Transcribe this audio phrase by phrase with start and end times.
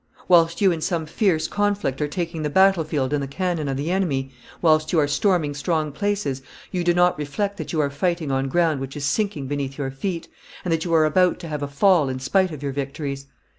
[0.27, 3.77] Whilst you in some fierce conflict are taking the battle field and the cannon of
[3.77, 7.91] the enemy, whilst you are storming strong places, you do not reflect that you are
[7.91, 10.27] fighting on ground which is sinking beneath your feet,
[10.65, 13.27] and that you are about to have a fall in spite of your victories.